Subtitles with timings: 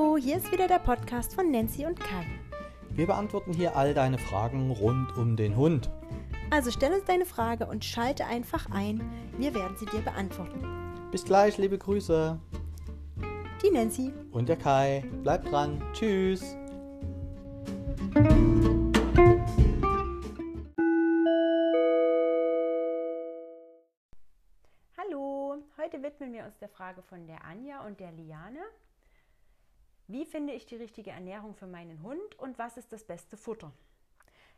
[0.00, 2.24] Hallo, hier ist wieder der Podcast von Nancy und Kai.
[2.88, 5.90] Wir beantworten hier all deine Fragen rund um den Hund.
[6.48, 9.02] Also stell uns deine Frage und schalte einfach ein.
[9.36, 10.64] Wir werden sie dir beantworten.
[11.10, 12.38] Bis gleich, liebe Grüße.
[13.62, 14.10] Die Nancy.
[14.32, 15.04] Und der Kai.
[15.22, 15.82] Bleibt dran.
[15.92, 16.56] Tschüss.
[24.96, 28.60] Hallo, heute widmen wir uns der Frage von der Anja und der Liane.
[30.12, 33.70] Wie finde ich die richtige Ernährung für meinen Hund und was ist das beste Futter?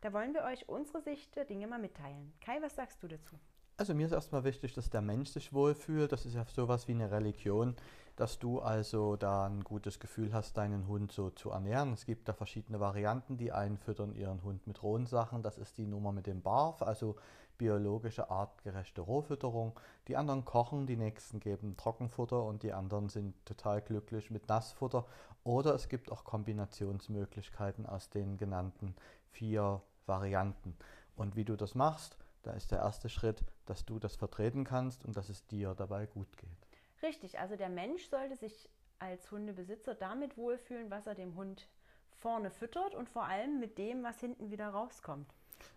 [0.00, 2.32] Da wollen wir euch unsere Sicht der Dinge mal mitteilen.
[2.40, 3.38] Kai, was sagst du dazu?
[3.78, 6.10] Also mir ist erstmal wichtig, dass der Mensch sich wohlfühlt.
[6.10, 7.76] Das ist ja sowas wie eine Religion,
[8.16, 11.92] dass du also da ein gutes Gefühl hast, deinen Hund so zu ernähren.
[11.92, 13.36] Es gibt da verschiedene Varianten.
[13.36, 15.42] Die einen füttern ihren Hund mit rohen Sachen.
[15.42, 17.16] Das ist die Nummer mit dem Barf, also
[17.58, 19.78] biologische, artgerechte Rohfütterung.
[20.08, 25.04] Die anderen kochen, die nächsten geben Trockenfutter und die anderen sind total glücklich mit Nassfutter.
[25.44, 28.94] Oder es gibt auch Kombinationsmöglichkeiten aus den genannten
[29.32, 30.78] vier Varianten.
[31.14, 32.16] Und wie du das machst,
[32.46, 36.06] da ist der erste Schritt, dass du das vertreten kannst und dass es dir dabei
[36.06, 36.68] gut geht.
[37.02, 41.68] Richtig, also der Mensch sollte sich als Hundebesitzer damit wohlfühlen, was er dem Hund
[42.12, 45.34] vorne füttert und vor allem mit dem, was hinten wieder rauskommt.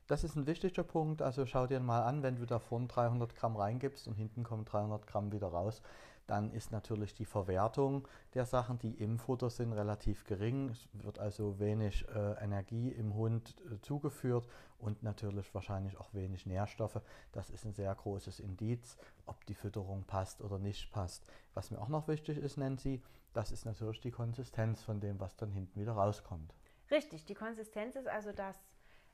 [0.07, 1.21] Das ist ein wichtiger Punkt.
[1.21, 4.65] Also schau dir mal an, wenn du da vorne 300 Gramm reingibst und hinten kommen
[4.65, 5.81] 300 Gramm wieder raus,
[6.29, 10.69] dann ist natürlich die Verwertung der Sachen, die im Futter sind, relativ gering.
[10.69, 16.45] Es wird also wenig äh, Energie im Hund äh, zugeführt und natürlich wahrscheinlich auch wenig
[16.45, 17.01] Nährstoffe.
[17.31, 21.25] Das ist ein sehr großes Indiz, ob die Fütterung passt oder nicht passt.
[21.55, 23.01] Was mir auch noch wichtig ist, Nancy,
[23.33, 26.53] das ist natürlich die Konsistenz von dem, was dann hinten wieder rauskommt.
[26.91, 28.55] Richtig, die Konsistenz ist also das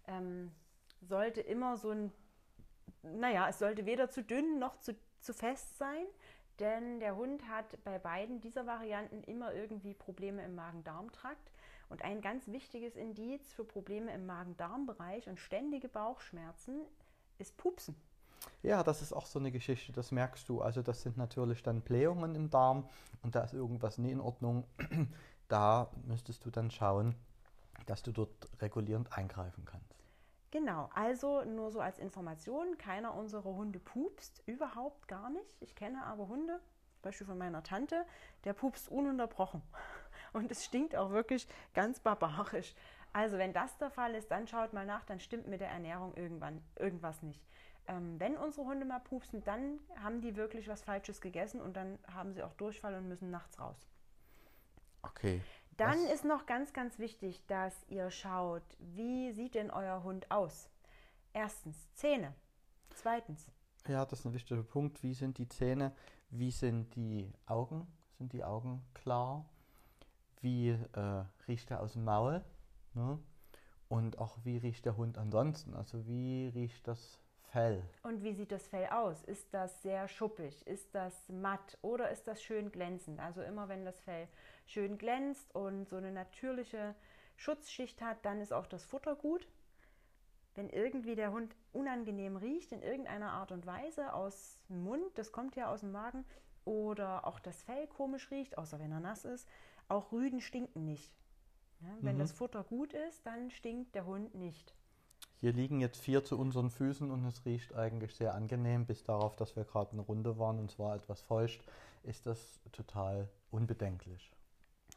[0.07, 0.51] ähm,
[1.01, 2.11] sollte immer so ein,
[3.03, 6.05] naja, es sollte weder zu dünn noch zu, zu fest sein,
[6.59, 11.51] denn der Hund hat bei beiden dieser Varianten immer irgendwie Probleme im Magen-Darm-Trakt.
[11.89, 16.81] Und ein ganz wichtiges Indiz für Probleme im Magen-Darm-Bereich und ständige Bauchschmerzen
[17.37, 17.95] ist Pupsen.
[18.63, 20.61] Ja, das ist auch so eine Geschichte, das merkst du.
[20.61, 22.89] Also das sind natürlich dann Blähungen im Darm
[23.21, 24.65] und da ist irgendwas nie in Ordnung.
[25.47, 27.13] Da müsstest du dann schauen,
[27.85, 29.94] dass du dort regulierend eingreifen kannst.
[30.55, 35.53] Genau, also nur so als Information, keiner unserer Hunde pupst, überhaupt gar nicht.
[35.59, 36.61] Ich kenne aber Hunde,
[36.93, 38.05] zum Beispiel von meiner Tante,
[38.45, 39.61] der pupst ununterbrochen.
[40.31, 42.73] Und es stinkt auch wirklich ganz barbarisch.
[43.11, 46.15] Also wenn das der Fall ist, dann schaut mal nach, dann stimmt mit der Ernährung
[46.15, 47.43] irgendwann irgendwas nicht.
[47.89, 51.99] Ähm, wenn unsere Hunde mal pupsen, dann haben die wirklich was Falsches gegessen und dann
[52.13, 53.89] haben sie auch Durchfall und müssen nachts raus.
[55.01, 55.41] Okay.
[55.77, 56.13] Dann Was?
[56.13, 60.69] ist noch ganz, ganz wichtig, dass ihr schaut, wie sieht denn euer Hund aus?
[61.33, 62.33] Erstens Zähne.
[62.91, 63.51] Zweitens.
[63.87, 65.03] Ja, das ist ein wichtiger Punkt.
[65.03, 65.93] Wie sind die Zähne?
[66.29, 67.87] Wie sind die Augen?
[68.17, 69.45] Sind die Augen klar?
[70.41, 72.43] Wie äh, riecht er aus dem Maul?
[72.93, 73.19] Ne?
[73.89, 75.75] Und auch wie riecht der Hund ansonsten?
[75.75, 77.19] Also wie riecht das
[77.55, 77.81] Fell?
[78.03, 79.23] Und wie sieht das Fell aus?
[79.23, 80.67] Ist das sehr schuppig?
[80.67, 83.21] Ist das matt oder ist das schön glänzend?
[83.21, 84.27] Also immer wenn das Fell
[84.65, 86.95] schön glänzt und so eine natürliche
[87.37, 89.47] Schutzschicht hat, dann ist auch das Futter gut.
[90.55, 95.31] Wenn irgendwie der Hund unangenehm riecht in irgendeiner Art und Weise aus dem Mund, das
[95.31, 96.25] kommt ja aus dem Magen,
[96.65, 99.47] oder auch das Fell komisch riecht, außer wenn er nass ist,
[99.87, 101.13] auch Rüden stinken nicht.
[101.79, 102.19] Ja, wenn mhm.
[102.19, 104.75] das Futter gut ist, dann stinkt der Hund nicht.
[105.41, 109.35] Hier liegen jetzt vier zu unseren Füßen und es riecht eigentlich sehr angenehm, bis darauf,
[109.35, 111.63] dass wir gerade eine Runde waren und zwar etwas feucht,
[112.03, 114.31] ist das total unbedenklich.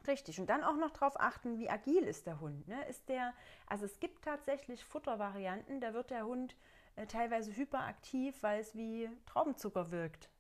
[0.07, 0.41] Richtig.
[0.41, 2.67] Und dann auch noch darauf achten, wie agil ist der Hund.
[2.69, 2.83] Ne?
[2.89, 3.35] Ist der,
[3.67, 6.55] also es gibt tatsächlich Futtervarianten, da wird der Hund
[6.97, 10.31] äh, teilweise hyperaktiv, weil es wie Traubenzucker wirkt.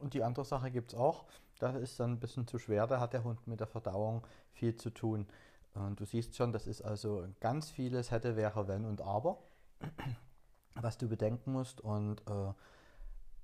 [0.00, 1.24] Und die andere Sache gibt es auch,
[1.58, 4.76] das ist dann ein bisschen zu schwer, da hat der Hund mit der Verdauung viel
[4.76, 5.26] zu tun.
[5.74, 9.38] Und du siehst schon, das ist also ganz vieles hätte, wäre, wenn und aber,
[10.74, 11.80] was du bedenken musst.
[11.80, 12.52] Und äh,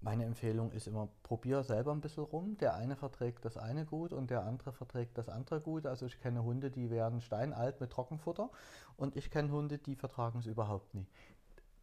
[0.00, 2.56] meine Empfehlung ist immer, probier selber ein bisschen rum.
[2.58, 5.86] Der eine verträgt das eine gut und der andere verträgt das andere gut.
[5.86, 8.50] Also ich kenne Hunde, die werden steinalt mit Trockenfutter
[8.96, 11.10] und ich kenne Hunde, die vertragen es überhaupt nicht.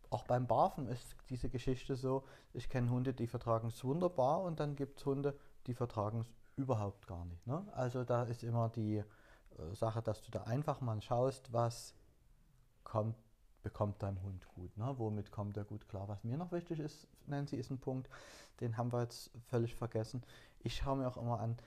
[0.09, 2.23] Auch beim Barfen ist diese Geschichte so,
[2.53, 6.27] ich kenne Hunde, die vertragen es wunderbar und dann gibt es Hunde, die vertragen es
[6.55, 7.47] überhaupt gar nicht.
[7.47, 7.65] Ne?
[7.71, 9.03] Also da ist immer die
[9.73, 11.93] Sache, dass du da einfach mal schaust, was
[12.83, 13.15] kommt
[13.63, 14.77] bekommt dein Hund gut.
[14.77, 14.93] Ne?
[14.97, 16.07] Womit kommt er gut klar?
[16.07, 18.09] Was mir noch wichtig ist, Nancy, ist ein Punkt,
[18.59, 20.21] den haben wir jetzt völlig vergessen.
[20.59, 21.57] Ich schaue mir auch immer an,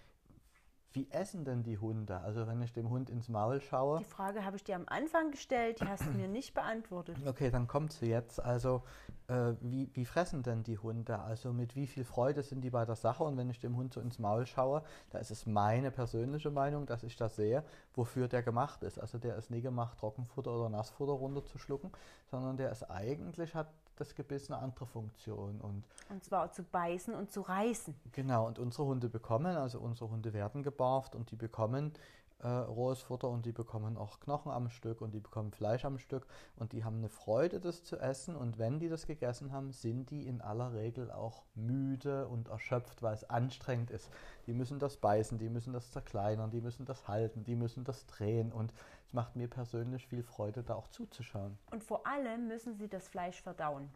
[0.96, 2.18] wie essen denn die Hunde?
[2.20, 3.98] Also wenn ich dem Hund ins Maul schaue.
[3.98, 7.16] Die Frage habe ich dir am Anfang gestellt, die hast du mir nicht beantwortet.
[7.26, 8.42] Okay, dann kommt sie jetzt.
[8.42, 8.82] Also
[9.28, 11.18] äh, wie, wie fressen denn die Hunde?
[11.18, 13.24] Also mit wie viel Freude sind die bei der Sache?
[13.24, 16.86] Und wenn ich dem Hund so ins Maul schaue, da ist es meine persönliche Meinung,
[16.86, 17.62] dass ich das sehe,
[17.94, 18.98] wofür der gemacht ist.
[18.98, 21.92] Also der ist nie gemacht, Trockenfutter oder Nassfutter runterzuschlucken,
[22.30, 25.60] sondern der ist eigentlich, hat das Gebiss eine andere Funktion.
[25.60, 27.94] Und, und zwar zu beißen und zu reißen.
[28.12, 31.92] Genau, und unsere Hunde bekommen, also unsere Hunde werden gebarft und die bekommen
[32.40, 35.98] äh, rohes Futter und die bekommen auch Knochen am Stück und die bekommen Fleisch am
[35.98, 38.36] Stück und die haben eine Freude, das zu essen.
[38.36, 43.02] Und wenn die das gegessen haben, sind die in aller Regel auch müde und erschöpft,
[43.02, 44.10] weil es anstrengend ist.
[44.46, 48.06] Die müssen das beißen, die müssen das zerkleinern, die müssen das halten, die müssen das
[48.06, 48.72] drehen und
[49.06, 51.58] es macht mir persönlich viel Freude, da auch zuzuschauen.
[51.70, 53.88] Und vor allem müssen sie das Fleisch verdauen.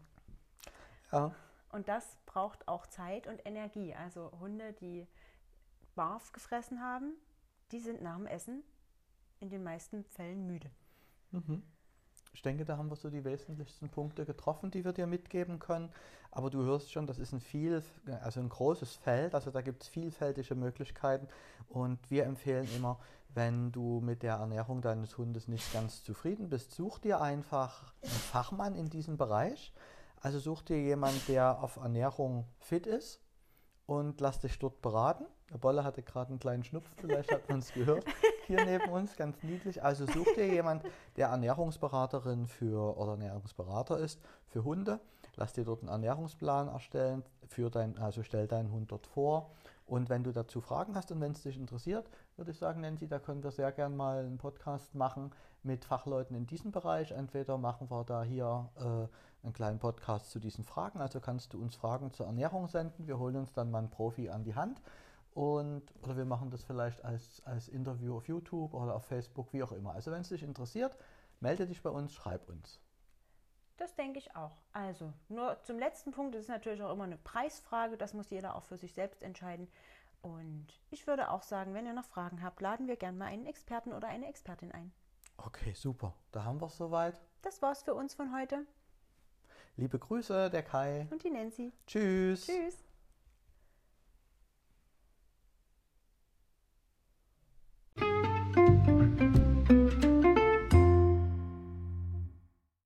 [1.11, 1.31] Ja.
[1.71, 3.93] Und das braucht auch Zeit und Energie.
[3.93, 5.07] Also Hunde, die
[5.95, 7.13] Barf gefressen haben,
[7.71, 8.63] die sind nach dem Essen
[9.39, 10.69] in den meisten Fällen müde.
[11.31, 11.63] Mhm.
[12.33, 15.91] Ich denke, da haben wir so die wesentlichsten Punkte getroffen, die wir dir mitgeben können.
[16.31, 17.83] Aber du hörst schon, das ist ein viel,
[18.21, 21.27] also ein großes Feld, also da gibt es vielfältige Möglichkeiten.
[21.67, 22.99] Und wir empfehlen immer,
[23.33, 28.11] wenn du mit der Ernährung deines Hundes nicht ganz zufrieden bist, such dir einfach einen
[28.11, 29.73] Fachmann in diesem Bereich.
[30.21, 33.19] Also such dir jemanden, der auf Ernährung fit ist
[33.91, 35.25] und lass dich dort beraten.
[35.51, 38.05] Der Bolle hatte gerade einen kleinen Schnupfen, vielleicht hat man es gehört,
[38.47, 39.83] hier neben uns, ganz niedlich.
[39.83, 40.83] Also such dir jemand,
[41.17, 45.01] der Ernährungsberaterin für oder Ernährungsberater ist für Hunde.
[45.35, 49.51] Lass dir dort einen Ernährungsplan erstellen, für dein, also stell deinen Hund dort vor.
[49.91, 53.09] Und wenn du dazu Fragen hast und wenn es dich interessiert, würde ich sagen, Nancy,
[53.09, 55.31] da können wir sehr gern mal einen Podcast machen
[55.63, 57.11] mit Fachleuten in diesem Bereich.
[57.11, 61.61] Entweder machen wir da hier äh, einen kleinen Podcast zu diesen Fragen, also kannst du
[61.61, 63.05] uns Fragen zur Ernährung senden.
[63.05, 64.81] Wir holen uns dann mal einen Profi an die Hand
[65.33, 69.61] und, oder wir machen das vielleicht als, als Interview auf YouTube oder auf Facebook, wie
[69.61, 69.91] auch immer.
[69.91, 70.95] Also wenn es dich interessiert,
[71.41, 72.79] melde dich bei uns, schreib uns.
[73.81, 74.51] Das denke ich auch.
[74.73, 78.55] Also, nur zum letzten Punkt, das ist natürlich auch immer eine Preisfrage, das muss jeder
[78.55, 79.67] auch für sich selbst entscheiden.
[80.21, 83.47] Und ich würde auch sagen, wenn ihr noch Fragen habt, laden wir gerne mal einen
[83.47, 84.91] Experten oder eine Expertin ein.
[85.37, 86.13] Okay, super.
[86.31, 87.19] Da haben wir es soweit.
[87.41, 88.67] Das war's für uns von heute.
[89.77, 91.07] Liebe Grüße, der Kai.
[91.09, 91.73] Und die Nancy.
[91.87, 92.45] Tschüss.
[92.45, 92.90] Tschüss.